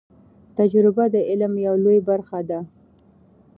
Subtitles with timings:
[0.57, 2.59] تجربه د علم یو لوی برخه ده.